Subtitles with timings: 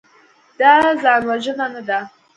[0.59, 0.71] دا
[1.03, 1.99] ځانوژنه نه ده.